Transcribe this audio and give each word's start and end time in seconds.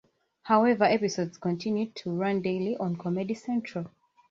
However, 0.41 0.85
episodes 0.85 1.37
continue 1.37 1.91
to 1.93 2.09
run 2.09 2.41
daily 2.41 2.75
on 2.75 2.95
Comedy 2.95 3.35
Central. 3.35 3.91